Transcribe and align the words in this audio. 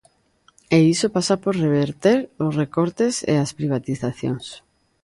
E 0.75 0.77
iso 0.93 1.07
pasa 1.15 1.35
por 1.43 1.53
reverter 1.65 2.19
os 2.45 2.53
recortes 2.61 3.13
e 3.33 3.35
as 3.43 3.51
privatizacións. 3.59 4.45